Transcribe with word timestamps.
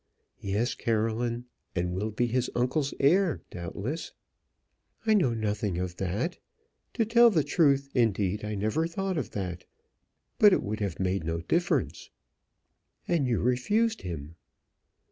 "Yes, 0.39 0.73
Caroline; 0.73 1.45
and 1.75 1.93
will 1.93 2.09
be 2.09 2.25
his 2.25 2.49
uncle's 2.55 2.91
heir 2.99 3.43
doubtless." 3.51 4.13
"I 5.05 5.13
know 5.13 5.35
nothing 5.35 5.77
of 5.77 5.97
that; 5.97 6.39
to 6.95 7.05
tell 7.05 7.29
the 7.29 7.43
truth, 7.43 7.91
indeed, 7.93 8.43
I 8.43 8.55
never 8.55 8.87
thought 8.87 9.19
of 9.19 9.29
that. 9.37 9.65
But 10.39 10.53
it 10.53 10.63
would 10.63 10.79
have 10.79 10.99
made 10.99 11.23
no 11.23 11.41
difference." 11.41 12.09
"And 13.07 13.27
you 13.27 13.41
refused 13.41 14.01
him." 14.01 14.37